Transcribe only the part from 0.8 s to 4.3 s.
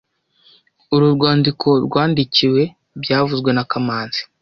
Uru rwandiko rwandikiwe byavuzwe na kamanzi